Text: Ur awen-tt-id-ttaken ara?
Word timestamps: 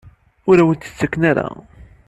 Ur 0.49 0.57
awen-tt-id-ttaken 0.61 1.21
ara? 1.31 1.47